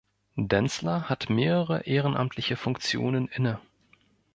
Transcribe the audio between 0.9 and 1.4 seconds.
hat